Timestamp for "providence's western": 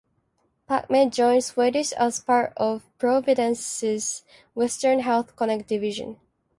2.97-5.01